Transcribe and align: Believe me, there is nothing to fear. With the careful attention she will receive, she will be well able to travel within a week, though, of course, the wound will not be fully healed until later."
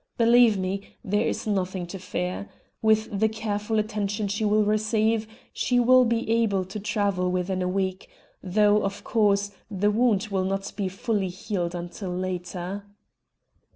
Believe 0.17 0.57
me, 0.57 0.97
there 1.03 1.27
is 1.27 1.45
nothing 1.45 1.85
to 1.85 1.99
fear. 1.99 2.49
With 2.81 3.19
the 3.19 3.29
careful 3.29 3.77
attention 3.77 4.27
she 4.27 4.43
will 4.43 4.63
receive, 4.65 5.27
she 5.53 5.79
will 5.79 6.05
be 6.05 6.25
well 6.27 6.37
able 6.37 6.65
to 6.65 6.79
travel 6.79 7.29
within 7.29 7.61
a 7.61 7.67
week, 7.67 8.09
though, 8.41 8.81
of 8.83 9.03
course, 9.03 9.51
the 9.69 9.91
wound 9.91 10.29
will 10.31 10.45
not 10.45 10.73
be 10.75 10.87
fully 10.89 11.29
healed 11.29 11.75
until 11.75 12.09
later." 12.09 12.83